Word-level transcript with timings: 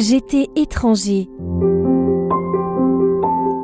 J'étais 0.00 0.46
étranger. 0.54 1.28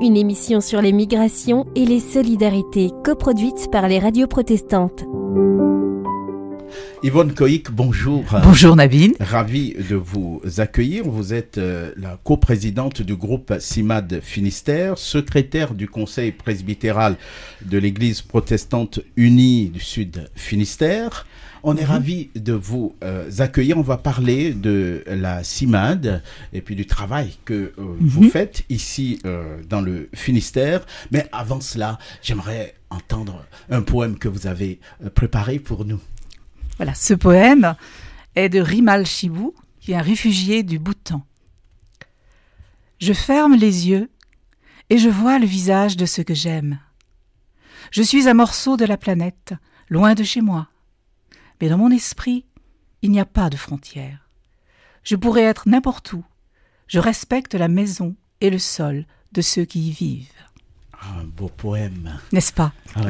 Une 0.00 0.16
émission 0.16 0.60
sur 0.60 0.82
les 0.82 0.90
migrations 0.90 1.64
et 1.76 1.86
les 1.86 2.00
solidarités 2.00 2.90
coproduite 3.04 3.70
par 3.70 3.86
les 3.86 4.00
radios 4.00 4.26
protestantes. 4.26 5.04
Yvonne 7.04 7.34
Coïc, 7.34 7.70
bonjour. 7.70 8.24
Bonjour 8.42 8.76
Navine. 8.76 9.12
Ravi 9.20 9.74
de 9.74 9.94
vous 9.94 10.40
accueillir. 10.56 11.04
Vous 11.04 11.34
êtes 11.34 11.58
euh, 11.58 11.92
la 11.98 12.18
coprésidente 12.24 13.02
du 13.02 13.14
groupe 13.14 13.52
CIMAD 13.58 14.20
Finistère, 14.22 14.96
secrétaire 14.96 15.74
du 15.74 15.86
conseil 15.86 16.32
presbytéral 16.32 17.16
de 17.62 17.76
l'Église 17.76 18.22
protestante 18.22 19.00
unie 19.16 19.68
du 19.68 19.80
Sud 19.80 20.30
Finistère. 20.34 21.26
On 21.62 21.76
est 21.76 21.82
mhm. 21.82 21.88
ravi 21.88 22.30
de 22.36 22.54
vous 22.54 22.94
euh, 23.04 23.28
accueillir. 23.38 23.76
On 23.76 23.82
va 23.82 23.98
parler 23.98 24.54
de 24.54 25.04
la 25.06 25.44
CIMAD 25.44 26.22
et 26.54 26.62
puis 26.62 26.74
du 26.74 26.86
travail 26.86 27.36
que 27.44 27.52
euh, 27.52 27.72
vous 28.00 28.22
mhm. 28.22 28.30
faites 28.30 28.62
ici 28.70 29.18
dans 29.68 29.82
le 29.82 30.08
Finistère. 30.14 30.86
Mais 31.10 31.26
avant 31.32 31.60
cela, 31.60 31.98
j'aimerais 32.22 32.76
entendre 32.88 33.44
un 33.68 33.82
poème 33.82 34.16
que 34.16 34.28
vous 34.28 34.46
avez 34.46 34.80
préparé 35.14 35.58
pour 35.58 35.84
nous. 35.84 36.00
Voilà, 36.76 36.94
ce 36.94 37.14
poème 37.14 37.76
est 38.34 38.48
de 38.48 38.60
Rimal 38.60 39.06
Chibou, 39.06 39.54
qui 39.80 39.92
est 39.92 39.96
un 39.96 40.02
réfugié 40.02 40.62
du 40.62 40.78
Bhoutan. 40.78 41.24
Je 42.98 43.12
ferme 43.12 43.54
les 43.54 43.88
yeux 43.88 44.10
et 44.90 44.98
je 44.98 45.08
vois 45.08 45.38
le 45.38 45.46
visage 45.46 45.96
de 45.96 46.06
ce 46.06 46.22
que 46.22 46.34
j'aime. 46.34 46.78
Je 47.90 48.02
suis 48.02 48.28
un 48.28 48.34
morceau 48.34 48.76
de 48.76 48.84
la 48.84 48.96
planète, 48.96 49.54
loin 49.88 50.14
de 50.14 50.24
chez 50.24 50.40
moi. 50.40 50.68
Mais 51.60 51.68
dans 51.68 51.78
mon 51.78 51.90
esprit, 51.90 52.44
il 53.02 53.10
n'y 53.10 53.20
a 53.20 53.24
pas 53.24 53.50
de 53.50 53.56
frontières. 53.56 54.28
Je 55.02 55.16
pourrais 55.16 55.42
être 55.42 55.68
n'importe 55.68 56.12
où. 56.12 56.24
Je 56.88 56.98
respecte 56.98 57.54
la 57.54 57.68
maison 57.68 58.16
et 58.40 58.50
le 58.50 58.58
sol 58.58 59.06
de 59.32 59.42
ceux 59.42 59.64
qui 59.64 59.88
y 59.88 59.90
vivent. 59.90 60.28
Ah, 60.92 61.20
un 61.20 61.24
beau 61.24 61.48
poème. 61.48 62.18
N'est-ce 62.32 62.52
pas? 62.52 62.72
Ah 62.94 63.02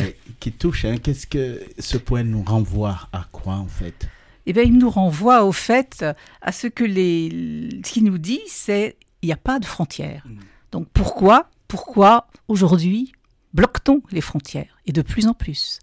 Qui 0.45 0.53
touche. 0.53 0.85
Hein. 0.85 0.99
Qu'est-ce 0.99 1.27
que 1.27 1.63
ce 1.79 1.97
poème 1.97 2.29
nous 2.29 2.43
renvoie 2.43 3.09
à 3.15 3.27
quoi 3.33 3.55
en 3.55 3.67
fait? 3.67 4.11
Eh 4.45 4.53
bien, 4.53 4.63
il 4.63 4.77
nous 4.77 4.91
renvoie 4.91 5.43
au 5.43 5.53
fait 5.53 6.05
à 6.43 6.53
ce 6.53 6.67
que 6.67 6.85
les, 6.85 7.81
ce 7.83 7.91
qu'il 7.91 8.05
nous 8.05 8.19
dit, 8.19 8.43
c'est 8.47 8.99
il 9.23 9.29
n'y 9.29 9.33
a 9.33 9.39
pas 9.39 9.59
de 9.59 9.65
frontières. 9.65 10.27
Mm. 10.27 10.41
Donc 10.71 10.89
pourquoi, 10.93 11.49
pourquoi 11.67 12.27
aujourd'hui 12.47 13.13
bloque-t-on 13.55 14.03
les 14.11 14.21
frontières? 14.21 14.77
Et 14.85 14.93
de 14.93 15.01
plus 15.01 15.29
en 15.29 15.33
plus 15.33 15.81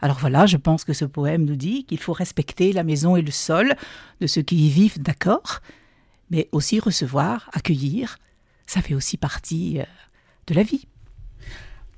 alors 0.00 0.18
voilà, 0.18 0.46
je 0.46 0.58
pense 0.58 0.84
que 0.84 0.92
ce 0.92 1.06
poème 1.06 1.44
nous 1.44 1.56
dit 1.56 1.84
qu'il 1.84 1.98
faut 1.98 2.12
respecter 2.12 2.72
la 2.72 2.84
maison 2.84 3.16
et 3.16 3.22
le 3.22 3.30
sol 3.32 3.74
de 4.20 4.26
ceux 4.28 4.42
qui 4.42 4.66
y 4.66 4.68
vivent, 4.68 5.00
d'accord, 5.00 5.60
mais 6.30 6.48
aussi 6.52 6.78
recevoir, 6.78 7.48
accueillir, 7.52 8.18
ça 8.66 8.82
fait 8.82 8.94
aussi 8.94 9.16
partie 9.16 9.80
euh, 9.80 9.84
de 10.46 10.54
la 10.54 10.62
vie. 10.62 10.86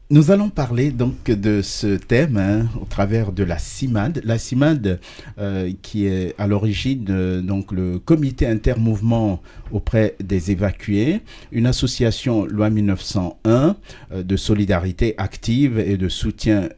Nous 0.09 0.31
allons 0.31 0.51
parler 0.51 0.93
donc 0.93 1.25
de 1.25 1.62
ce 1.62 1.97
thème 1.97 2.37
hein, 2.37 2.69
au 2.81 2.85
travers 2.85 3.33
de 3.33 3.43
la 3.43 3.59
CIMAD. 3.59 4.23
La 4.25 4.39
CIMAD 4.39 5.01
euh, 5.39 5.73
qui 5.83 6.07
est 6.07 6.33
à 6.39 6.47
l'origine 6.47 7.07
euh, 7.11 7.43
donc 7.43 7.73
le 7.73 7.99
comité 7.99 8.47
intermouvement 8.47 9.43
auprès 9.73 10.15
des 10.23 10.53
évacués, 10.53 11.23
une 11.51 11.67
association 11.67 12.45
loi 12.45 12.71
1901 12.71 13.75
euh, 14.12 14.23
de 14.23 14.37
solidarité 14.37 15.17
active 15.19 15.81
et 15.81 15.97
de 15.97 16.09
soutien 16.09 16.69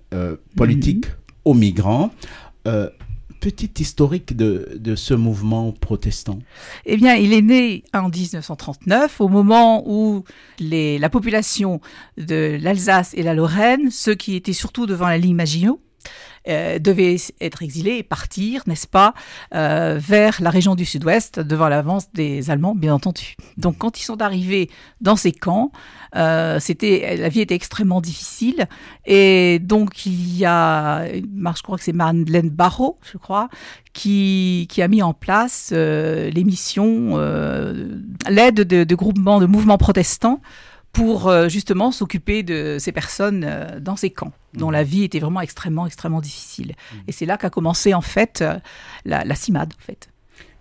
politique 0.57 1.07
mhm. 1.07 1.13
aux 1.45 1.55
migrants 1.55 2.11
petit 3.41 3.71
historique 3.79 4.37
de, 4.37 4.95
ce 4.97 5.15
mouvement 5.15 5.73
protestant 5.73 6.39
Eh 6.87 6.97
bien, 6.97 7.15
il 7.15 7.33
est 7.33 7.43
né 7.43 7.85
en 7.95 8.09
1939, 8.09 9.21
au 9.21 9.29
moment 9.29 9.85
où 9.87 10.25
la 10.61 11.09
population 11.09 11.81
de 12.17 12.59
l'Alsace 12.61 13.15
et 13.15 13.23
la 13.23 13.35
Lorraine, 13.35 13.91
ceux 13.91 14.15
qui 14.15 14.37
étaient 14.37 14.53
surtout 14.53 14.87
devant 14.87 15.09
la 15.09 15.19
ligne 15.19 15.37
Maginot, 15.37 15.81
euh, 16.49 16.79
devaient 16.79 17.17
être 17.41 17.63
exilés 17.63 17.97
et 17.97 18.03
partir, 18.03 18.63
n'est-ce 18.67 18.87
pas, 18.87 19.15
euh, 19.55 19.99
vers 20.01 20.41
la 20.41 20.51
région 20.51 20.75
du 20.75 20.85
sud-ouest, 20.85 21.41
devant 21.41 21.69
l'avance 21.69 22.13
des 22.13 22.51
Allemands, 22.51 22.75
bien 22.75 22.95
entendu. 22.95 23.37
Donc 23.57 23.79
quand 23.79 23.99
ils 24.01 24.03
sont 24.03 24.23
arrivés 24.23 24.71
dans 25.01 25.17
ces 25.17 25.33
camps, 25.33 25.73
euh, 26.17 26.59
c'était 26.59 27.17
la 27.19 27.29
vie 27.29 27.41
était 27.41 27.55
extrêmement 27.55 28.01
difficile 28.01 28.67
et 29.05 29.59
donc 29.59 30.07
il 30.07 30.39
y 30.39 30.47
a, 30.47 31.07
je 31.07 31.63
crois 31.63 31.77
que 31.77 31.85
c'est 31.85 31.93
Madeleine 31.93 32.49
Barrault, 32.49 32.99
je 33.13 33.19
crois, 33.19 33.49
qui, 33.93 34.67
qui 34.71 34.81
a 34.81 34.89
mis 34.89 35.03
en 35.03 35.13
place 35.13 35.71
l'émission, 35.73 37.19
l'aide 38.29 38.55
de, 38.55 38.85
de 38.85 38.95
groupements, 38.95 39.39
de 39.39 39.47
mouvements 39.47 39.79
protestants 39.79 40.41
pour 40.93 41.29
euh, 41.29 41.49
justement 41.49 41.93
s'occuper 41.93 42.43
de 42.43 42.77
ces 42.79 42.93
personnes 42.93 43.45
euh, 43.47 43.81
dans 43.81 43.97
ces 43.97 44.11
camps, 44.11 44.33
dont 44.55 44.71
la 44.71 44.83
mmh. 44.83 44.87
vie 44.87 45.05
était 45.05 45.21
vraiment 45.21 45.41
extrêmement, 45.41 45.87
extrêmement 45.87 46.21
difficile. 46.21 46.73
Mmh. 46.73 46.97
Et 47.09 47.13
c'est 47.13 47.27
là 47.27 47.37
qu'a 47.37 47.51
commencé 47.51 47.95
en 47.95 48.01
fait 48.01 48.43
euh, 48.43 48.59
la, 49.05 49.35
CIMAD. 49.35 49.75
En 49.79 49.85
fait. 49.85 50.09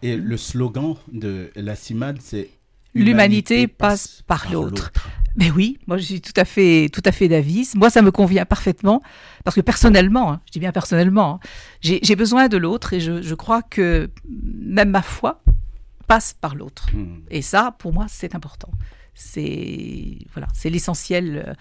Et 0.01 0.15
le 0.15 0.37
slogan 0.37 0.95
de 1.11 1.51
la 1.55 1.75
CIMAD, 1.75 2.19
c'est 2.21 2.49
L'humanité 2.93 3.67
passe, 3.67 4.23
par, 4.25 4.51
l'autre. 4.51 4.91
Mais 5.35 5.51
oui, 5.51 5.77
moi 5.85 5.97
je 5.97 6.03
suis 6.03 6.21
tout 6.21 6.33
à 6.35 6.45
fait, 6.45 6.89
tout 6.91 7.03
à 7.05 7.11
fait 7.11 7.27
d'avis. 7.27 7.69
Moi, 7.75 7.91
ça 7.91 8.01
me 8.01 8.09
convient 8.09 8.45
parfaitement 8.45 9.03
parce 9.43 9.55
que 9.55 9.61
personnellement, 9.61 10.31
hein, 10.31 10.41
je 10.47 10.51
dis 10.53 10.59
bien 10.59 10.71
personnellement, 10.71 11.39
hein, 11.43 11.47
j'ai 11.81 12.15
besoin 12.15 12.47
de 12.47 12.57
l'autre 12.57 12.93
et 12.93 12.99
je, 12.99 13.35
crois 13.35 13.61
que 13.61 14.09
même 14.27 14.89
ma 14.89 15.03
foi 15.03 15.43
passe 16.07 16.33
par 16.33 16.55
l'autre. 16.55 16.87
Mmh. 16.91 17.17
Et 17.29 17.43
ça, 17.43 17.75
pour 17.77 17.93
moi, 17.93 18.07
c'est 18.09 18.33
important 18.33 18.71
c'est 19.17 20.17
voilà, 20.31 20.47
c'est 20.53 20.69
l'essentiel 20.69 21.43
euh, 21.47 21.53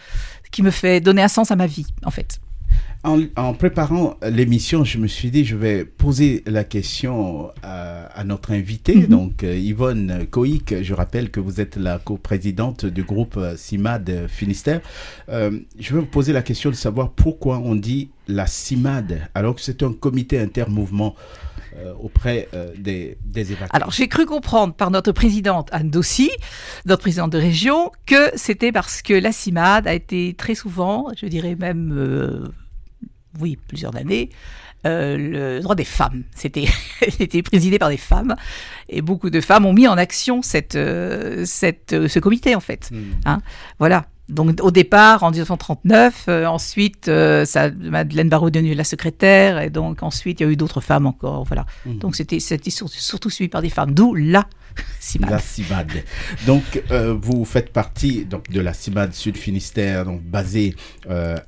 qui 0.51 0.63
me 0.63 0.71
fait 0.71 1.01
donner 1.01 1.23
un 1.23 1.29
sens 1.29 1.51
à 1.51 1.57
ma 1.57 1.67
vie, 1.67 1.87
en 2.05 2.11
fait. 2.11 2.39
En, 3.05 3.55
préparant 3.55 4.17
l'émission, 4.23 4.83
je 4.83 4.99
me 4.99 5.07
suis 5.07 5.31
dit, 5.31 5.45
je 5.45 5.57
vais 5.57 5.85
poser 5.85 6.43
la 6.47 6.65
question 6.65 7.53
à, 7.63 8.25
notre 8.25 8.53
invité, 8.53 8.97
mhm. 8.97 9.07
donc 9.07 9.45
euh, 9.45 9.57
Yvonne 9.57 10.27
Coïc. 10.31 10.83
Je 10.83 10.95
rappelle 10.95 11.31
que 11.31 11.39
vous 11.39 11.61
êtes 11.61 11.77
la 11.77 11.99
coprésidente 11.99 12.85
du 12.85 13.05
groupe 13.05 13.39
CIMAD 13.57 14.27
Finistère. 14.29 14.81
Euh, 15.29 15.61
je 15.79 15.95
vais 15.95 16.01
vous 16.01 16.07
poser 16.07 16.33
la 16.33 16.43
question 16.43 16.71
de 16.71 16.75
savoir 16.75 17.11
pourquoi 17.11 17.59
on 17.59 17.77
dit 17.77 18.11
la 18.27 18.47
CIMAD 18.47 19.29
alors 19.35 19.55
que 19.55 19.61
c'est 19.61 19.83
un 19.83 19.93
comité 19.93 20.41
intermouvement 20.41 21.15
euh, 21.79 21.93
auprès 22.01 22.49
euh, 22.55 22.73
des, 22.79 23.19
des 23.23 23.53
évacués. 23.53 23.77
Alors, 23.77 23.91
j'ai 23.91 24.09
cru 24.09 24.25
comprendre 24.25 24.73
par 24.73 24.91
notre 24.91 25.13
présidente 25.13 25.69
Anne 25.73 25.91
Dossi, 25.91 26.31
notre 26.87 27.03
présidente 27.03 27.33
de 27.33 27.39
région, 27.39 27.93
que 28.07 28.31
c'était 28.35 28.73
parce 28.73 29.03
que 29.03 29.13
la 29.13 29.31
CIMAD 29.31 29.87
a 29.87 29.93
été 29.93 30.33
très 30.33 30.55
souvent, 30.55 31.09
je 31.15 31.27
dirais 31.27 31.55
même, 31.55 31.93
euh, 31.95 32.49
oui, 33.41 33.59
plusieurs 33.69 33.97
années, 33.97 34.31
le 34.85 35.61
droit 35.61 35.75
des 35.75 35.85
femmes. 35.85 36.23
C'était, 36.35 36.67
était 37.21 37.43
présidé 37.43 37.79
par 37.79 37.89
des 37.89 37.97
femmes 37.97 38.37
et 38.89 39.03
beaucoup 39.03 39.31
de 39.31 39.41
femmes 39.41 39.67
ont 39.67 39.73
mis 39.73 39.89
en 39.89 39.99
action 39.99 40.43
cette, 40.43 40.79
cette, 41.45 42.09
ce 42.09 42.19
comité 42.19 42.55
en 42.55 42.61
fait. 42.61 42.91
Hmm. 42.93 43.13
Hein 43.25 43.43
voilà. 43.79 44.07
Donc 44.29 44.59
au 44.61 44.73
départ 44.73 45.23
en 45.23 45.31
1939, 45.31 46.25
euh, 46.29 46.47
ensuite 46.47 47.07
euh, 47.09 47.45
ça, 47.45 47.71
Madeleine 47.71 48.29
Barraud 48.29 48.49
est 48.49 48.53
devenue 48.53 48.75
la 48.75 48.83
secrétaire 48.83 49.61
et 49.61 49.71
donc 49.71 50.03
ensuite 50.03 50.41
il 50.41 50.43
y 50.43 50.47
a 50.47 50.51
eu 50.51 50.57
d'autres 50.57 50.81
femmes 50.81 51.07
encore, 51.07 51.45
voilà. 51.45 51.65
Mmh. 51.85 51.99
Donc 51.99 52.17
c'était 52.17 52.41
surtout, 52.41 52.89
surtout 52.89 53.31
suivi 53.31 53.49
par 53.49 53.63
des 53.63 53.71
femmes, 53.71 53.93
d'où 53.93 54.15
la 54.15 54.47
CIMAD. 55.01 55.31
La 55.31 55.39
CIMAD. 55.39 55.93
Donc 56.47 56.83
euh, 56.91 57.15
vous 57.21 57.45
faites 57.45 57.73
partie 57.73 58.25
donc 58.25 58.51
de 58.51 58.61
la 58.61 58.73
CIMAD 58.73 59.13
Sud 59.13 59.37
Finistère, 59.37 60.05
donc 60.05 60.23
basée 60.23 60.75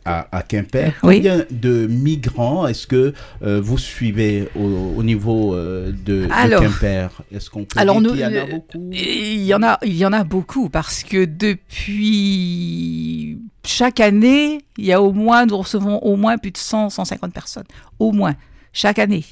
à, 0.05 0.43
Quimper. 0.49 0.95
Combien 1.01 1.45
de 1.51 1.87
migrants 1.87 2.67
est-ce 2.67 2.87
que 2.87 3.13
vous 3.41 3.79
suivez 3.79 4.49
au, 4.55 5.03
niveau 5.03 5.55
de, 5.57 6.27
Quimper? 6.27 7.11
Est-ce 7.33 7.51
qu'on 7.51 7.65
peut 7.65 7.79
alors 7.79 8.01
dire 8.01 8.13
qu'il 8.13 8.21
y 8.21 8.27
en 8.27 8.37
a 8.37 8.47
beaucoup? 8.47 8.91
Il 8.93 9.45
y 9.45 9.55
en 9.55 9.63
a, 9.63 9.79
il 9.85 9.97
y 9.97 10.07
en 10.07 10.13
a 10.13 10.25
beaucoup 10.25 10.69
parce 10.69 11.03
que 11.03 11.25
depuis 11.25 12.89
chaque 13.69 14.01
année, 14.01 14.65
il 14.77 14.87
y 14.87 14.93
a 14.93 15.03
au 15.03 15.13
moins, 15.13 15.47
nous 15.47 15.59
recevons 15.59 15.99
au 15.99 16.17
moins 16.17 16.39
plus 16.39 16.51
de 16.51 16.57
100, 16.57 16.91
150 16.91 17.33
personnes. 17.33 17.67
Au 17.99 18.13
moins, 18.13 18.35
chaque 18.73 18.99
année. 18.99 19.25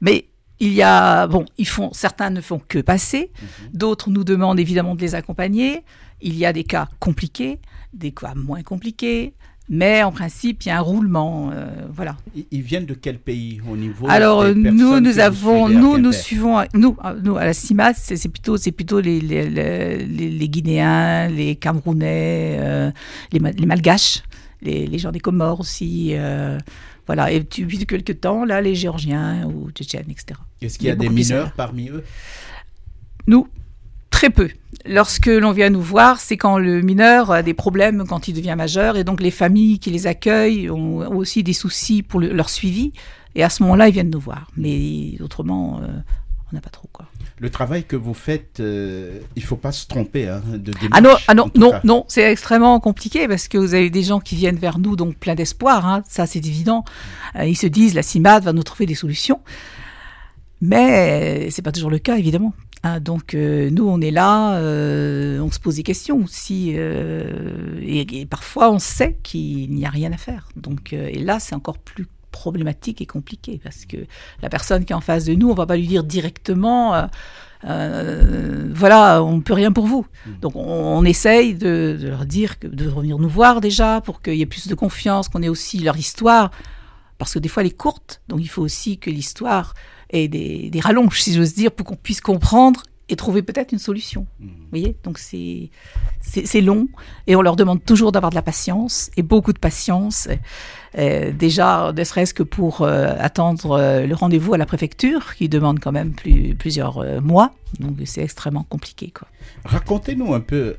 Mais 0.00 0.26
il 0.60 0.72
y 0.72 0.82
a, 0.82 1.26
bon, 1.26 1.44
ils 1.58 1.68
font, 1.68 1.90
certains 1.92 2.30
ne 2.30 2.40
font 2.40 2.60
que 2.66 2.78
passer, 2.78 3.30
mhm. 3.40 3.70
d'autres 3.74 4.10
nous 4.10 4.24
demandent 4.24 4.60
évidemment 4.60 4.94
de 4.94 5.00
les 5.00 5.14
accompagner. 5.14 5.82
Il 6.20 6.34
y 6.34 6.46
a 6.46 6.52
des 6.52 6.64
cas 6.64 6.88
compliqués, 6.98 7.60
des 7.92 8.12
cas 8.12 8.34
moins 8.34 8.62
compliqués. 8.62 9.34
Mais 9.68 10.04
en 10.04 10.12
principe, 10.12 10.64
il 10.64 10.68
y 10.68 10.70
a 10.70 10.78
un 10.78 10.80
roulement, 10.80 11.50
euh, 11.52 11.66
voilà. 11.90 12.16
Ils 12.52 12.62
viennent 12.62 12.86
de 12.86 12.94
quel 12.94 13.18
pays 13.18 13.60
au 13.68 13.76
niveau 13.76 14.06
Alors 14.08 14.46
nous, 14.54 15.00
nous 15.00 15.18
avons, 15.18 15.68
nous, 15.68 15.98
nous 15.98 16.12
suivons, 16.12 16.62
nous, 16.72 16.96
nous 17.24 17.36
à 17.36 17.44
la 17.44 17.52
CIMAS, 17.52 17.94
c'est 17.94 18.28
plutôt, 18.28 18.56
c'est 18.58 18.70
plutôt 18.70 19.00
les, 19.00 19.20
les, 19.20 19.48
les, 20.06 20.48
Guinéens, 20.48 21.26
les 21.28 21.56
Camerounais, 21.56 22.58
euh, 22.60 22.90
les, 23.32 23.40
les, 23.40 23.66
Malgaches, 23.66 24.22
les, 24.62 24.98
gens 24.98 25.10
des 25.10 25.18
Comores 25.18 25.58
aussi, 25.58 26.10
euh, 26.12 26.58
voilà. 27.06 27.30
Et 27.32 27.40
depuis 27.40 27.86
quelques 27.86 28.20
temps, 28.20 28.44
là, 28.44 28.60
les 28.60 28.74
Géorgiens 28.74 29.46
ou 29.46 29.70
Tchétchènes, 29.70 30.10
etc. 30.10 30.38
Est-ce 30.60 30.78
qu'il 30.78 30.88
y 30.88 30.90
a, 30.90 30.96
des 30.96 31.08
mineurs 31.08 31.52
parmi 31.52 31.88
eux? 31.88 32.04
Nous, 33.26 33.48
Très 34.16 34.30
peu. 34.30 34.48
Lorsque 34.86 35.26
l'on 35.26 35.52
vient 35.52 35.68
nous 35.68 35.82
voir, 35.82 36.20
c'est 36.20 36.38
quand 36.38 36.56
le 36.56 36.80
mineur 36.80 37.30
a 37.32 37.42
des 37.42 37.52
problèmes 37.52 38.06
quand 38.08 38.28
il 38.28 38.32
devient 38.32 38.54
majeur, 38.56 38.96
et 38.96 39.04
donc 39.04 39.20
les 39.20 39.30
familles 39.30 39.78
qui 39.78 39.90
les 39.90 40.06
accueillent 40.06 40.70
ont, 40.70 41.06
aussi 41.14 41.42
des 41.42 41.52
soucis 41.52 42.02
pour 42.02 42.20
leur 42.20 42.48
suivi, 42.48 42.94
et 43.34 43.44
à 43.44 43.50
ce 43.50 43.62
moment-là, 43.64 43.88
ils 43.88 43.92
viennent 43.92 44.08
nous 44.08 44.18
voir. 44.18 44.50
Mais 44.56 45.20
autrement, 45.20 45.80
euh, 45.82 45.88
on 46.50 46.54
n'a 46.54 46.62
pas 46.62 46.70
trop 46.70 46.88
quoi. 46.94 47.04
Le 47.38 47.50
travail 47.50 47.84
que 47.84 47.96
vous 47.96 48.14
faites, 48.14 48.60
euh, 48.60 49.20
il 49.36 49.42
faut 49.42 49.56
pas 49.56 49.72
se 49.72 49.86
tromper 49.86 50.26
hein, 50.28 50.42
de 50.52 50.72
démarche, 50.72 50.88
Ah 50.92 51.00
non, 51.02 51.14
ah 51.28 51.34
non, 51.34 51.50
non, 51.54 51.72
non, 51.84 52.04
c'est 52.08 52.22
extrêmement 52.22 52.80
compliqué 52.80 53.28
parce 53.28 53.46
que 53.46 53.58
vous 53.58 53.74
avez 53.74 53.90
des 53.90 54.02
gens 54.02 54.20
qui 54.20 54.36
viennent 54.36 54.56
vers 54.56 54.78
nous 54.78 54.96
donc 54.96 55.16
plein 55.16 55.34
d'espoir, 55.34 55.86
hein, 55.86 56.02
ça 56.08 56.24
c'est 56.24 56.38
évident. 56.38 56.84
Euh, 57.34 57.44
ils 57.44 57.56
se 57.56 57.66
disent 57.66 57.94
la 57.94 58.02
CIMAD 58.02 58.44
va 58.44 58.54
nous 58.54 58.62
trouver 58.62 58.86
des 58.86 58.94
solutions, 58.94 59.42
mais 60.62 61.50
c'est 61.50 61.60
pas 61.60 61.72
toujours 61.72 61.90
le 61.90 61.98
cas 61.98 62.16
évidemment. 62.16 62.54
Hein, 62.84 63.00
donc 63.00 63.34
euh, 63.34 63.68
nous 63.68 63.86
on 63.86 64.00
est 64.00 64.10
là, 64.10 64.58
on 64.58 65.50
se 65.50 65.60
pose 65.60 65.76
des 65.76 65.82
questions 65.82 66.22
aussi, 66.24 66.70
et, 66.70 68.20
et, 68.20 68.24
parfois 68.24 68.70
on 68.70 68.78
sait 68.78 69.18
qu'il 69.22 69.74
n'y 69.74 69.84
a 69.84 69.90
rien 69.90 70.10
à 70.12 70.16
faire. 70.16 70.48
Donc 70.56 70.94
et 70.94 71.18
là 71.18 71.38
c'est 71.38 71.54
encore 71.54 71.76
plus 71.76 72.06
problématique 72.36 73.00
et 73.00 73.06
compliqué 73.06 73.60
parce 73.62 73.84
que 73.84 73.96
la 74.42 74.48
personne 74.48 74.84
qui 74.84 74.92
est 74.92 74.96
en 74.96 75.00
face 75.00 75.24
de 75.24 75.34
nous, 75.34 75.50
on 75.50 75.54
va 75.54 75.66
pas 75.66 75.76
lui 75.76 75.86
dire 75.86 76.04
directement. 76.04 76.94
Euh, 76.94 77.06
euh, 77.64 78.70
voilà, 78.72 79.22
on 79.22 79.36
ne 79.36 79.40
peut 79.40 79.54
rien 79.54 79.72
pour 79.72 79.86
vous. 79.86 80.06
Mmh. 80.26 80.30
Donc 80.40 80.52
on, 80.56 81.04
essaye 81.04 81.54
de, 81.54 81.98
leur 82.02 82.26
dire 82.26 82.58
que, 82.58 82.66
de 82.66 82.88
revenir 82.88 83.18
nous 83.18 83.28
voir 83.28 83.60
déjà 83.60 84.00
pour 84.02 84.20
qu'il 84.22 84.34
y 84.34 84.42
ait 84.42 84.46
plus 84.46 84.68
de 84.68 84.74
confiance, 84.74 85.28
qu'on 85.28 85.42
ait 85.42 85.48
aussi 85.48 85.78
leur 85.78 85.96
histoire, 85.96 86.50
parce 87.18 87.32
que 87.34 87.38
des 87.38 87.48
fois 87.48 87.62
elle 87.62 87.68
est 87.68 87.76
courte, 87.76 88.20
donc 88.28 88.40
il 88.40 88.48
faut 88.48 88.62
aussi 88.62 88.98
que 88.98 89.10
l'histoire 89.10 89.74
ait 90.10 90.28
des, 90.28 90.70
des 90.70 90.80
rallonges, 90.80 91.20
si 91.22 91.34
j'ose 91.34 91.54
dire, 91.54 91.72
pour 91.72 91.86
qu'on 91.86 91.96
puisse 91.96 92.20
comprendre 92.20 92.82
et 93.08 93.16
trouver 93.16 93.42
peut-être 93.42 93.72
une 93.72 93.78
solution. 93.78 94.26
Mmh. 94.40 94.46
Vous 94.46 94.70
voyez 94.70 94.96
Donc 95.04 95.18
c'est 95.18 95.70
c'est 96.20 96.60
long 96.60 96.88
et 97.26 97.36
on 97.36 97.42
leur 97.42 97.56
demande 97.56 97.84
toujours 97.84 98.12
d'avoir 98.12 98.30
de 98.30 98.34
la 98.34 98.42
patience 98.42 99.10
et 99.16 99.22
beaucoup 99.22 99.52
de 99.52 99.58
patience. 99.58 100.28
Euh, 100.98 101.30
déjà, 101.32 101.92
ne 101.96 102.04
serait-ce 102.04 102.32
que 102.32 102.42
pour 102.42 102.80
euh, 102.80 103.14
attendre 103.18 103.72
euh, 103.72 104.06
le 104.06 104.14
rendez-vous 104.14 104.54
à 104.54 104.58
la 104.58 104.66
préfecture, 104.66 105.34
qui 105.34 105.48
demande 105.48 105.78
quand 105.78 105.92
même 105.92 106.12
plus, 106.12 106.54
plusieurs 106.54 107.20
mois. 107.20 107.52
Donc 107.80 107.96
c'est 108.04 108.22
extrêmement 108.22 108.64
compliqué. 108.68 109.12
Racontez-nous 109.64 110.32
un 110.34 110.40
peu 110.40 110.76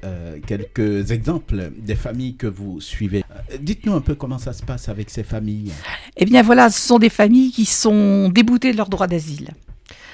quelques 0.47 1.11
exemples 1.11 1.71
des 1.77 1.95
familles 1.95 2.35
que 2.35 2.47
vous 2.47 2.81
suivez. 2.81 3.23
Dites-nous 3.59 3.93
un 3.93 4.01
peu 4.01 4.15
comment 4.15 4.39
ça 4.39 4.53
se 4.53 4.63
passe 4.63 4.89
avec 4.89 5.09
ces 5.09 5.23
familles. 5.23 5.71
Eh 6.15 6.25
bien 6.25 6.41
voilà, 6.41 6.69
ce 6.69 6.79
sont 6.79 6.97
des 6.97 7.09
familles 7.09 7.51
qui 7.51 7.65
sont 7.65 8.29
déboutées 8.29 8.71
de 8.71 8.77
leur 8.77 8.89
droit 8.89 9.07
d'asile. 9.07 9.51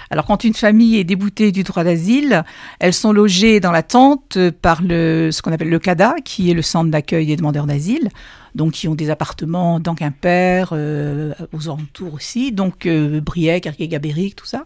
Alors 0.09 0.25
quand 0.25 0.43
une 0.43 0.53
famille 0.53 0.97
est 0.97 1.03
déboutée 1.03 1.51
du 1.51 1.63
droit 1.63 1.83
d'asile, 1.83 2.43
elles 2.79 2.93
sont 2.93 3.11
logées 3.11 3.59
dans 3.59 3.71
la 3.71 3.83
tente 3.83 4.37
par 4.61 4.81
le, 4.81 5.29
ce 5.31 5.41
qu'on 5.41 5.51
appelle 5.51 5.69
le 5.69 5.79
CADA, 5.79 6.15
qui 6.23 6.51
est 6.51 6.53
le 6.53 6.61
centre 6.61 6.89
d'accueil 6.89 7.25
des 7.25 7.35
demandeurs 7.35 7.65
d'asile. 7.65 8.09
Donc 8.55 8.73
qui 8.73 8.87
ont 8.87 8.93
des 8.95 9.09
appartements 9.09 9.79
dans 9.79 9.95
Quimper, 9.95 10.69
euh, 10.73 11.33
aux 11.53 11.69
alentours 11.69 12.13
aussi, 12.13 12.51
donc 12.51 12.85
euh, 12.85 13.19
Briec, 13.19 13.63
Cartier-Gabéric, 13.63 14.35
tout 14.35 14.45
ça. 14.45 14.63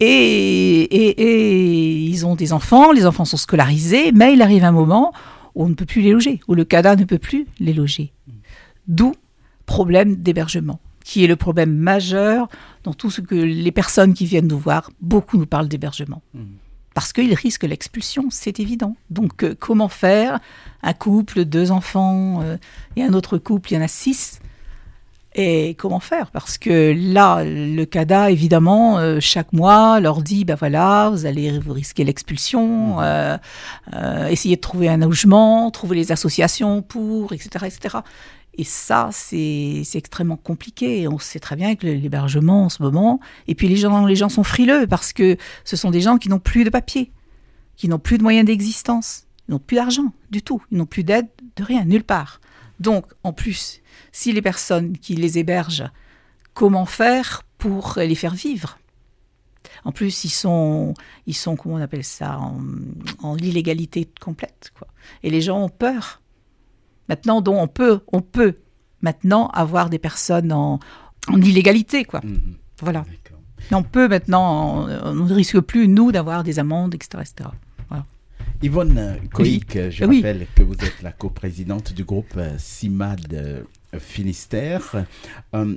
Et, 0.00 0.06
et, 0.06 1.20
et, 1.20 1.96
ils 2.04 2.24
ont 2.24 2.34
des 2.34 2.54
enfants, 2.54 2.92
les 2.92 3.04
enfants 3.04 3.26
sont 3.26 3.36
scolarisés, 3.36 4.12
mais 4.12 4.32
il 4.32 4.40
arrive 4.40 4.64
un 4.64 4.72
moment 4.72 5.12
où 5.54 5.64
on 5.64 5.68
ne 5.68 5.74
peut 5.74 5.84
plus 5.84 6.00
les 6.00 6.12
loger, 6.12 6.40
où 6.48 6.54
le 6.54 6.64
CADA 6.64 6.96
ne 6.96 7.04
peut 7.04 7.18
plus 7.18 7.46
les 7.58 7.74
loger. 7.74 8.12
D'où 8.88 9.14
problème 9.66 10.16
d'hébergement, 10.16 10.80
qui 11.10 11.24
est 11.24 11.26
le 11.26 11.34
problème 11.34 11.74
majeur 11.74 12.48
dans 12.84 12.94
tout 12.94 13.10
ce 13.10 13.20
que 13.20 13.34
les 13.34 13.72
personnes 13.72 14.14
qui 14.14 14.26
viennent 14.26 14.46
nous 14.46 14.60
voir, 14.60 14.92
beaucoup 15.00 15.38
nous 15.38 15.46
parlent 15.46 15.66
d'hébergement. 15.66 16.22
Mmh 16.34 16.44
parce 16.92 17.12
qu'ils 17.12 17.34
risquent 17.34 17.62
l'expulsion, 17.62 18.26
c'est 18.30 18.58
évident. 18.58 18.96
Donc 19.10 19.44
euh, 19.44 19.54
comment 19.58 19.88
faire? 19.88 20.40
Un 20.82 20.92
couple, 20.92 21.44
deux 21.44 21.70
enfants, 21.70 22.42
euh, 22.42 22.56
et 22.96 23.04
un 23.04 23.12
autre 23.12 23.38
couple, 23.38 23.70
il 23.70 23.74
y 23.76 23.78
en 23.78 23.82
a 23.82 23.88
six. 23.88 24.40
Et 25.36 25.74
comment 25.74 26.00
faire? 26.00 26.32
Parce 26.32 26.58
que 26.58 26.92
là, 26.96 27.44
le 27.44 27.84
CADA, 27.84 28.32
évidemment, 28.32 28.98
euh, 28.98 29.18
chaque 29.20 29.52
mois 29.52 30.00
leur 30.00 30.22
dit, 30.22 30.44
ben 30.44 30.56
voilà, 30.56 31.08
vous 31.10 31.24
allez 31.24 31.56
vous 31.58 31.72
risquer 31.72 32.02
l'expulsion, 32.02 32.98
mmh. 32.98 33.38
essayez 34.28 34.56
de 34.56 34.60
trouver 34.60 34.88
un 34.88 34.96
logement, 34.96 35.70
trouver 35.70 35.96
les 35.96 36.10
associations 36.10 36.82
pour, 36.82 37.32
etc., 37.32 37.66
etc. 37.66 37.98
Et 38.60 38.64
ça, 38.64 39.08
c'est 39.12 39.84
extrêmement 39.94 40.36
compliqué. 40.36 41.06
On 41.08 41.18
sait 41.18 41.38
très 41.38 41.56
bien 41.56 41.76
que 41.76 41.86
l'hébergement 41.86 42.64
en 42.64 42.68
ce 42.68 42.82
moment, 42.82 43.20
et 43.46 43.54
puis 43.54 43.68
les 43.68 43.76
gens, 43.76 44.04
les 44.06 44.16
gens 44.16 44.28
sont 44.28 44.42
frileux 44.42 44.86
parce 44.86 45.12
que 45.12 45.36
ce 45.64 45.76
sont 45.76 45.90
des 45.90 46.00
gens 46.00 46.18
qui 46.18 46.28
n'ont 46.28 46.40
plus 46.40 46.64
de 46.64 46.70
papier, 46.70 47.12
qui 47.76 47.88
n'ont 47.88 47.98
plus 47.98 48.18
de 48.18 48.22
moyens 48.22 48.44
d'existence, 48.44 49.24
ils 49.48 49.52
n'ont 49.52 49.60
plus 49.60 49.76
d'argent 49.76 50.12
du 50.30 50.42
tout, 50.42 50.62
ils 50.70 50.78
n'ont 50.78 50.86
plus 50.86 51.04
d'aide 51.04 51.28
de 51.56 51.64
rien, 51.64 51.84
nulle 51.84 52.04
part. 52.04 52.40
Donc, 52.80 53.06
en 53.22 53.32
plus, 53.32 53.80
si 54.10 54.32
les 54.32 54.42
personnes 54.42 54.96
qui 54.96 55.14
les 55.14 55.38
hébergent, 55.38 55.90
comment 56.54 56.86
faire 56.86 57.42
pour 57.58 57.94
les 57.98 58.14
faire 58.14 58.34
vivre? 58.34 58.78
En 59.84 59.92
plus, 59.92 60.24
ils 60.24 60.30
sont, 60.30 60.94
ils 61.26 61.36
sont, 61.36 61.56
comment 61.56 61.76
on 61.76 61.80
appelle 61.80 62.04
ça, 62.04 62.38
en, 62.38 62.58
en 63.22 63.36
illégalité 63.36 64.08
complète. 64.20 64.72
Quoi. 64.76 64.88
Et 65.22 65.30
les 65.30 65.40
gens 65.40 65.62
ont 65.62 65.68
peur. 65.68 66.22
Maintenant, 67.08 67.40
dont 67.40 67.60
on 67.60 67.68
peut, 67.68 68.00
on 68.12 68.22
peut 68.22 68.56
maintenant 69.02 69.48
avoir 69.48 69.90
des 69.90 69.98
personnes 69.98 70.52
en, 70.52 70.80
illégalité, 71.28 72.04
quoi. 72.04 72.20
Mhm. 72.24 72.56
Voilà. 72.80 73.04
on 73.72 73.82
peut 73.82 74.08
maintenant, 74.08 74.86
on 75.04 75.14
ne 75.14 75.34
risque 75.34 75.60
plus, 75.60 75.86
nous, 75.86 76.12
d'avoir 76.12 76.44
des 76.44 76.58
amendes, 76.58 76.94
etc. 76.94 77.48
Yvonne 78.62 79.18
Coïc, 79.32 79.90
je 79.90 80.04
rappelle 80.04 80.46
que 80.54 80.62
vous 80.62 80.74
êtes 80.74 81.02
la 81.02 81.12
coprésidente 81.12 81.92
du 81.94 82.04
groupe 82.04 82.34
euh, 82.36 82.56
CIMAD 82.58 83.32
euh, 83.32 83.98
Finistère. 83.98 85.04
Euh, 85.54 85.76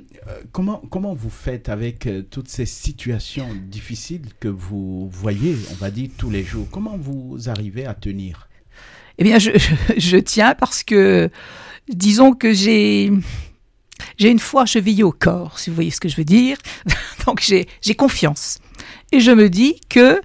comment, 0.52 0.82
comment 0.90 1.14
vous 1.14 1.30
faites 1.30 1.68
avec 1.68 2.08
toutes 2.30 2.48
ces 2.48 2.66
situations 2.66 3.48
difficiles 3.68 4.26
que 4.38 4.48
vous 4.48 5.08
voyez, 5.08 5.56
on 5.72 5.74
va 5.74 5.90
dire, 5.90 6.10
tous 6.16 6.30
les 6.30 6.44
jours? 6.44 6.66
Comment 6.70 6.96
vous 6.96 7.48
arrivez 7.48 7.86
à 7.86 7.94
tenir? 7.94 8.48
Eh 9.18 9.24
bien, 9.24 9.38
je, 9.38 10.16
tiens 10.18 10.54
parce 10.54 10.82
que, 10.82 11.30
disons 11.88 12.32
que 12.32 12.52
j'ai 12.52 13.12
j'ai 14.18 14.30
une 14.30 14.40
foi 14.40 14.66
chevillée 14.66 15.04
au 15.04 15.12
corps, 15.12 15.58
si 15.58 15.70
vous 15.70 15.76
voyez 15.76 15.90
ce 15.90 16.00
que 16.00 16.08
je 16.08 16.16
veux 16.16 16.24
dire. 16.24 16.58
Donc 17.26 17.40
j'ai 17.40 17.94
confiance. 17.94 18.58
Et 19.12 19.20
je 19.20 19.30
me 19.30 19.48
dis 19.48 19.80
que 19.88 20.20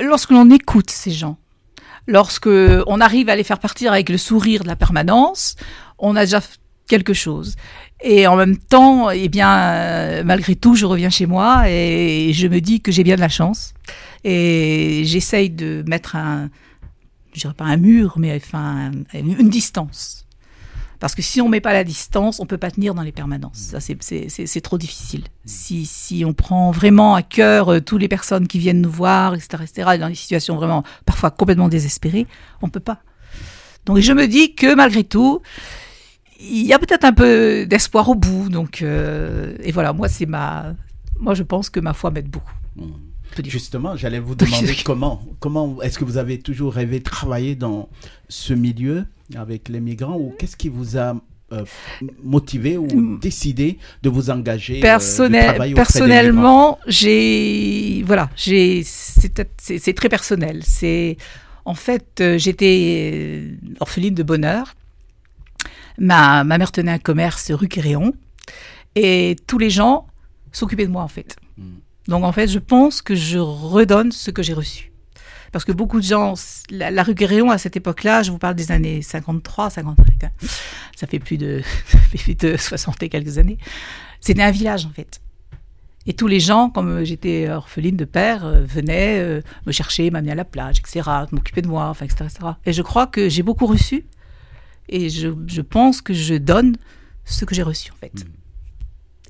lorsque 0.00 0.30
l'on 0.30 0.50
écoute 0.50 0.90
ces 0.90 1.10
gens, 1.10 1.38
lorsque 2.06 2.48
on 2.86 3.00
arrive 3.00 3.28
à 3.28 3.36
les 3.36 3.44
faire 3.44 3.58
partir 3.58 3.92
avec 3.92 4.08
le 4.08 4.18
sourire 4.18 4.62
de 4.62 4.68
la 4.68 4.76
permanence, 4.76 5.56
on 5.98 6.16
a 6.16 6.24
déjà 6.24 6.40
quelque 6.88 7.14
chose. 7.14 7.56
Et 8.02 8.26
en 8.26 8.36
même 8.36 8.56
temps, 8.56 9.10
eh 9.10 9.28
bien, 9.28 10.22
malgré 10.24 10.56
tout, 10.56 10.74
je 10.74 10.84
reviens 10.84 11.10
chez 11.10 11.26
moi 11.26 11.64
et 11.68 12.32
je 12.34 12.48
me 12.48 12.60
dis 12.60 12.80
que 12.80 12.90
j'ai 12.90 13.04
bien 13.04 13.14
de 13.14 13.20
la 13.20 13.28
chance. 13.28 13.74
Et 14.24 15.02
j'essaye 15.04 15.50
de 15.50 15.84
mettre 15.86 16.16
un, 16.16 16.50
je 17.32 17.40
dirais 17.40 17.54
pas 17.54 17.64
un 17.64 17.76
mur, 17.76 18.14
mais 18.16 18.34
enfin 18.36 18.90
une 19.14 19.48
distance. 19.48 20.26
Parce 21.02 21.16
que 21.16 21.22
si 21.22 21.40
on 21.40 21.48
met 21.48 21.60
pas 21.60 21.72
la 21.72 21.82
distance, 21.82 22.38
on 22.38 22.46
peut 22.46 22.58
pas 22.58 22.70
tenir 22.70 22.94
dans 22.94 23.02
les 23.02 23.10
permanences. 23.10 23.58
Ça, 23.58 23.80
c'est 23.80 24.60
trop 24.60 24.78
difficile. 24.78 25.24
Si, 25.44 25.84
si 25.84 26.24
on 26.24 26.32
prend 26.32 26.70
vraiment 26.70 27.16
à 27.16 27.22
cœur 27.22 27.70
euh, 27.70 27.80
toutes 27.80 28.00
les 28.00 28.06
personnes 28.06 28.46
qui 28.46 28.60
viennent 28.60 28.80
nous 28.80 28.88
voir, 28.88 29.34
etc., 29.34 29.64
etc., 29.64 29.98
dans 29.98 30.08
des 30.08 30.14
situations 30.14 30.54
vraiment 30.54 30.84
parfois 31.04 31.32
complètement 31.32 31.68
désespérées, 31.68 32.28
on 32.62 32.68
peut 32.68 32.78
pas. 32.78 33.02
Donc 33.84 33.98
je 33.98 34.12
me 34.12 34.28
dis 34.28 34.54
que 34.54 34.76
malgré 34.76 35.02
tout, 35.02 35.42
il 36.38 36.62
y 36.64 36.72
a 36.72 36.78
peut-être 36.78 37.04
un 37.04 37.12
peu 37.12 37.66
d'espoir 37.66 38.08
au 38.08 38.14
bout. 38.14 38.48
Donc 38.48 38.80
euh, 38.80 39.56
et 39.60 39.72
voilà, 39.72 39.92
moi 39.92 40.08
c'est 40.08 40.26
ma, 40.26 40.72
moi 41.18 41.34
je 41.34 41.42
pense 41.42 41.68
que 41.68 41.80
ma 41.80 41.94
foi 41.94 42.12
m'aide 42.12 42.28
beaucoup. 42.28 42.54
Mmh. 42.76 43.11
Justement, 43.44 43.96
j'allais 43.96 44.20
vous 44.20 44.34
demander 44.36 44.76
comment, 44.84 45.22
comment 45.40 45.80
est-ce 45.82 45.98
que 45.98 46.04
vous 46.04 46.16
avez 46.16 46.38
toujours 46.38 46.74
rêvé 46.74 46.98
de 46.98 47.04
travailler 47.04 47.54
dans 47.54 47.88
ce 48.28 48.54
milieu 48.54 49.06
avec 49.36 49.68
les 49.68 49.80
migrants 49.80 50.16
ou 50.16 50.34
qu'est-ce 50.38 50.56
qui 50.56 50.68
vous 50.68 50.98
a 50.98 51.16
euh, 51.52 51.64
motivé 52.22 52.78
ou 52.78 52.86
mm. 52.86 53.18
décidé 53.20 53.78
de 54.02 54.08
vous 54.08 54.30
engager 54.30 54.78
euh, 54.78 54.82
Personnel, 54.82 55.74
Personnellement, 55.74 56.78
j'ai 56.86 58.02
voilà, 58.06 58.30
j'ai 58.36 58.82
c'est 58.84 59.92
très 59.94 60.08
personnel. 60.08 60.62
C'est 60.64 61.18
en 61.66 61.74
fait 61.74 62.20
euh, 62.20 62.38
j'étais 62.38 63.50
orpheline 63.80 64.14
de 64.14 64.22
bonheur. 64.22 64.74
Ma, 65.98 66.42
ma 66.42 66.56
mère 66.56 66.72
tenait 66.72 66.92
un 66.92 66.98
commerce 66.98 67.52
rue 67.52 67.68
Quéréon 67.68 68.14
et 68.94 69.36
tous 69.46 69.58
les 69.58 69.68
gens 69.68 70.06
s'occupaient 70.52 70.86
de 70.86 70.92
moi 70.92 71.02
en 71.02 71.08
fait. 71.08 71.36
Mm. 71.58 71.64
Donc 72.08 72.24
en 72.24 72.32
fait, 72.32 72.48
je 72.48 72.58
pense 72.58 73.02
que 73.02 73.14
je 73.14 73.38
redonne 73.38 74.12
ce 74.12 74.30
que 74.30 74.42
j'ai 74.42 74.54
reçu. 74.54 74.92
Parce 75.52 75.66
que 75.66 75.72
beaucoup 75.72 76.00
de 76.00 76.04
gens, 76.04 76.34
la, 76.70 77.02
rue 77.02 77.14
Guéréon 77.14 77.50
à 77.50 77.58
cette 77.58 77.76
époque-là, 77.76 78.22
je 78.22 78.30
vous 78.30 78.38
parle 78.38 78.54
des 78.54 78.72
années 78.72 79.02
53, 79.02 79.68
55, 79.68 80.24
hein, 80.24 80.30
ça 80.96 81.06
fait 81.06 81.18
plus 81.18 81.36
de, 81.36 81.62
de 82.40 82.56
60 82.56 83.02
et 83.02 83.08
quelques 83.10 83.36
années, 83.36 83.58
c'était 84.20 84.42
un 84.42 84.50
village 84.50 84.86
en 84.86 84.90
fait. 84.90 85.20
Et 86.06 86.14
tous 86.14 86.26
les 86.26 86.40
gens, 86.40 86.68
comme 86.70 87.04
j'étais 87.04 87.48
orpheline 87.48 87.96
de 87.96 88.04
père, 88.04 88.44
euh, 88.44 88.62
venaient 88.64 89.20
euh, 89.20 89.40
me 89.66 89.72
chercher, 89.72 90.10
m'amener 90.10 90.32
à 90.32 90.34
la 90.34 90.44
plage, 90.44 90.78
etc., 90.78 91.08
m'occuper 91.30 91.62
de 91.62 91.68
moi, 91.68 91.88
enfin, 91.88 92.06
etc., 92.06 92.24
etc. 92.24 92.52
Et 92.66 92.72
je 92.72 92.82
crois 92.82 93.06
que 93.06 93.28
j'ai 93.28 93.42
beaucoup 93.42 93.66
reçu. 93.66 94.04
Et 94.88 95.10
je, 95.10 95.28
je 95.46 95.60
pense 95.60 96.02
que 96.02 96.12
je 96.12 96.34
donne 96.34 96.76
ce 97.24 97.44
que 97.44 97.54
j'ai 97.54 97.62
reçu, 97.62 97.92
en 97.92 97.96
fait. 97.96 98.12
Mm. 98.14 98.41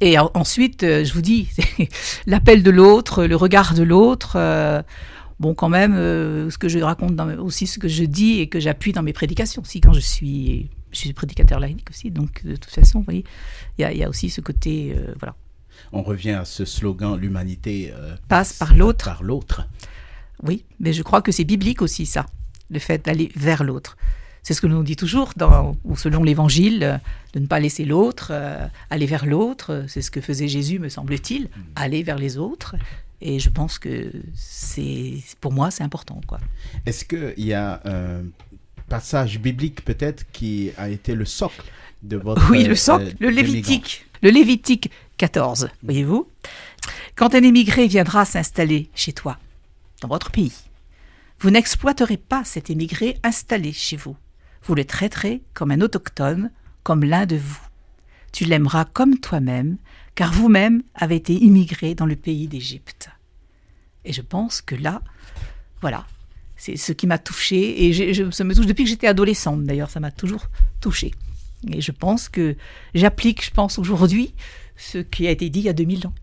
Et 0.04 0.18
en- 0.18 0.30
ensuite, 0.34 0.82
euh, 0.82 1.04
je 1.04 1.12
vous 1.14 1.22
dis, 1.22 1.48
l'appel 2.26 2.62
de 2.64 2.70
l'autre, 2.70 3.24
le 3.24 3.36
regard 3.36 3.72
de 3.74 3.84
l'autre. 3.84 4.32
euh, 4.36 4.82
bon, 5.38 5.54
quand 5.54 5.68
même, 5.68 5.94
euh, 5.94 6.50
ce 6.50 6.58
que 6.58 6.68
je 6.68 6.80
raconte 6.80 7.14
dans, 7.14 7.28
aussi, 7.38 7.68
ce 7.68 7.78
que 7.78 7.86
je 7.88 8.02
dis 8.04 8.40
et 8.40 8.48
que 8.48 8.58
j'appuie 8.58 8.92
dans 8.92 9.02
mes 9.04 9.12
prédications 9.12 9.62
aussi, 9.62 9.80
quand 9.80 9.92
je 9.92 10.00
suis, 10.00 10.68
je 10.90 10.98
suis 10.98 11.12
prédicateur 11.12 11.60
laïque 11.60 11.86
aussi. 11.88 12.10
Donc, 12.10 12.44
de 12.44 12.56
toute 12.56 12.72
façon, 12.72 12.98
vous 12.98 13.04
voyez, 13.04 13.24
il 13.78 13.82
y 13.82 13.84
a, 13.84 13.92
il 13.92 13.98
y 13.98 14.02
a 14.02 14.08
aussi 14.08 14.28
ce 14.28 14.40
côté, 14.40 14.92
euh, 14.96 15.14
voilà. 15.20 15.36
On 15.92 16.02
revient 16.02 16.32
à 16.32 16.44
ce 16.44 16.64
slogan, 16.64 17.16
l'humanité 17.16 17.92
euh, 17.96 18.16
Passe 18.28 18.54
par 18.54 18.74
l'autre. 18.74 19.04
Par 19.04 19.22
l'autre. 19.22 19.68
Oui, 20.42 20.64
mais 20.80 20.92
je 20.92 21.02
crois 21.04 21.22
que 21.22 21.30
c'est 21.30 21.44
biblique 21.44 21.80
aussi, 21.80 22.06
ça, 22.06 22.26
le 22.70 22.80
fait 22.80 23.04
d'aller 23.04 23.30
vers 23.36 23.62
l'autre. 23.62 23.96
C'est 24.42 24.54
ce 24.54 24.60
que 24.60 24.66
l'on 24.66 24.82
dit 24.82 24.96
toujours, 24.96 25.32
dans, 25.36 25.76
ou 25.84 25.96
selon 25.96 26.24
l'évangile, 26.24 26.82
euh, 26.82 26.98
de 27.32 27.38
ne 27.38 27.46
pas 27.46 27.60
laisser 27.60 27.84
l'autre, 27.84 28.28
euh, 28.32 28.66
aller 28.90 29.06
vers 29.06 29.24
l'autre. 29.24 29.84
C'est 29.88 30.02
ce 30.02 30.10
que 30.10 30.20
faisait 30.20 30.48
Jésus, 30.48 30.78
me 30.78 30.88
semble-t-il, 30.88 31.48
aller 31.76 32.02
vers 32.02 32.18
les 32.18 32.38
autres. 32.38 32.74
Et 33.20 33.38
je 33.38 33.50
pense 33.50 33.78
que 33.78 34.10
c'est, 34.34 35.14
pour 35.40 35.52
moi, 35.52 35.70
c'est 35.70 35.84
important, 35.84 36.20
quoi. 36.26 36.40
Est-ce 36.86 37.04
qu'il 37.04 37.46
y 37.46 37.52
a 37.52 37.80
un 37.84 38.24
passage 38.88 39.38
biblique 39.38 39.84
peut-être 39.84 40.24
qui 40.32 40.72
a 40.76 40.88
été 40.88 41.14
le 41.14 41.24
socle 41.24 41.64
de 42.02 42.16
votre... 42.16 42.50
Oui, 42.50 42.64
le 42.64 42.74
socle, 42.74 43.04
euh, 43.04 43.12
le 43.20 43.32
d'émigrant 43.32 43.52
Lévitique. 43.52 44.06
Le 44.22 44.30
Lévitique 44.30 44.90
14, 45.18 45.68
voyez-vous? 45.84 46.28
Quand 47.14 47.34
un 47.36 47.42
émigré 47.42 47.86
viendra 47.86 48.24
s'installer 48.24 48.90
chez 48.94 49.12
toi, 49.12 49.38
dans 50.00 50.08
votre 50.08 50.32
pays, 50.32 50.52
vous 51.38 51.50
n'exploiterez 51.50 52.16
pas 52.16 52.42
cet 52.44 52.70
émigré 52.70 53.18
installé 53.22 53.72
chez 53.72 53.96
vous. 53.96 54.16
Vous 54.64 54.74
le 54.74 54.84
traiterez 54.84 55.42
comme 55.54 55.70
un 55.70 55.80
autochtone, 55.80 56.50
comme 56.82 57.04
l'un 57.04 57.26
de 57.26 57.36
vous. 57.36 57.60
Tu 58.32 58.44
l'aimeras 58.44 58.84
comme 58.84 59.18
toi-même, 59.18 59.76
car 60.14 60.32
vous-même 60.32 60.82
avez 60.94 61.16
été 61.16 61.34
immigré 61.34 61.94
dans 61.94 62.06
le 62.06 62.16
pays 62.16 62.48
d'Égypte. 62.48 63.10
Et 64.04 64.12
je 64.12 64.22
pense 64.22 64.62
que 64.62 64.74
là, 64.74 65.02
voilà, 65.80 66.06
c'est 66.56 66.76
ce 66.76 66.92
qui 66.92 67.06
m'a 67.06 67.18
touchée. 67.18 67.84
Et 67.84 67.92
je- 67.92 68.30
ça 68.30 68.44
me 68.44 68.54
touche 68.54 68.66
depuis 68.66 68.84
que 68.84 68.90
j'étais 68.90 69.06
adolescente, 69.06 69.64
d'ailleurs, 69.64 69.90
ça 69.90 70.00
m'a 70.00 70.10
toujours 70.10 70.48
touchée. 70.80 71.12
Et 71.70 71.80
je 71.80 71.92
pense 71.92 72.28
que 72.28 72.56
j'applique, 72.94 73.44
je 73.44 73.50
pense, 73.50 73.78
aujourd'hui 73.78 74.34
ce 74.76 74.98
qui 74.98 75.26
a 75.28 75.30
été 75.30 75.48
dit 75.50 75.60
il 75.60 75.64
y 75.66 75.68
a 75.68 75.72
2000 75.72 76.06
ans, 76.06 76.14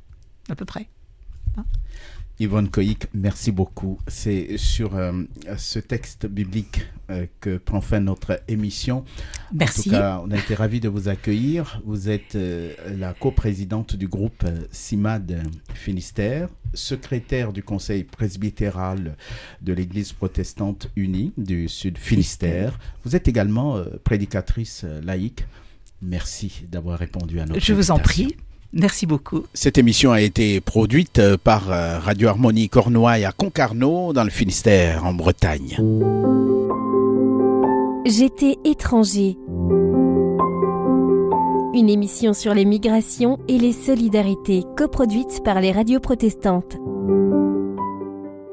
à 0.50 0.56
peu 0.56 0.66
près. 0.66 0.90
Yvonne 2.40 2.70
Coïc, 2.70 3.08
merci 3.14 3.52
beaucoup. 3.52 4.00
C'est 4.08 4.58
sur 4.58 4.96
euh, 4.96 5.12
ce 5.58 5.80
texte 5.80 6.26
biblique 6.26 6.86
euh, 7.10 7.26
que 7.42 7.58
prend 7.58 7.82
fin 7.82 8.00
notre 8.00 8.42
émission. 8.48 9.04
Merci. 9.54 9.80
En 9.80 9.84
tout 9.84 9.90
cas, 9.90 10.22
on 10.26 10.32
a 10.32 10.38
été 10.38 10.56
ravis 10.56 10.80
de 10.80 10.88
vous 10.88 11.10
accueillir. 11.10 11.82
Vous 11.86 12.10
êtes 12.10 12.36
euh, 12.36 12.74
la 12.98 13.14
coprésidente 13.14 13.98
du 13.98 14.08
groupe 14.08 14.44
euh, 14.46 14.62
CIMAD 14.72 15.44
Finistère, 15.74 16.48
secrétaire 16.74 17.52
du 17.52 17.62
conseil 17.62 18.04
presbytéral 18.06 19.18
de 19.62 19.74
l'Église 19.74 20.14
protestante 20.14 20.90
unie 20.96 21.34
du 21.38 21.68
Sud 21.68 21.98
Finistère. 21.98 22.80
Vous 23.04 23.18
êtes 23.18 23.28
également 23.28 23.76
euh, 23.76 23.86
prédicatrice 24.04 24.84
euh, 24.86 25.02
laïque. 25.02 25.46
Merci 26.02 26.64
d'avoir 26.72 27.00
répondu 27.00 27.42
à 27.42 27.46
notre 27.46 27.60
je 27.60 27.74
vous 27.74 27.92
en 27.92 28.00
prie. 28.00 28.38
Merci 28.74 29.06
beaucoup. 29.06 29.44
Cette 29.54 29.78
émission 29.78 30.12
a 30.12 30.22
été 30.22 30.62
produite 30.62 31.20
euh, 31.20 31.38
par 31.44 31.72
euh, 31.72 31.98
Radio 32.00 32.28
Harmonie 32.28 32.70
Cornouailles 32.70 33.26
à 33.26 33.32
Concarneau, 33.32 34.14
dans 34.14 34.24
le 34.24 34.30
Finistère, 34.30 35.06
en 35.06 35.14
Bretagne. 35.14 35.78
J'étais 38.06 38.58
étranger. 38.66 39.38
Une 41.74 41.90
émission 41.90 42.34
sur 42.34 42.54
les 42.54 42.66
migrations 42.66 43.40
et 43.48 43.58
les 43.58 43.74
solidarités 43.74 44.64
coproduite 44.78 45.42
par 45.44 45.62
les 45.62 45.72
radios 45.72 46.00
protestantes. 46.00 46.78